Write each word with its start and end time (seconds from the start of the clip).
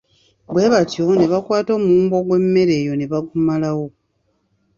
Bwe 0.53 0.65
batyo 0.73 1.03
ne 1.15 1.25
bakwata 1.31 1.71
omuwumbo 1.77 2.17
gw’emmere 2.25 2.73
eyo 2.81 2.93
ne 2.95 3.05
bagumalawo. 3.11 3.87